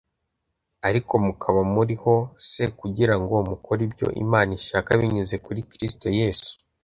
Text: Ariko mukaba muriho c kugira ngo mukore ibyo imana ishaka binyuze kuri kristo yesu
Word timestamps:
Ariko 0.87 1.13
mukaba 1.25 1.61
muriho 1.75 2.13
c 2.47 2.49
kugira 2.79 3.15
ngo 3.21 3.35
mukore 3.49 3.81
ibyo 3.87 4.07
imana 4.23 4.49
ishaka 4.59 4.89
binyuze 4.99 5.35
kuri 5.45 5.61
kristo 5.73 6.07
yesu 6.19 6.51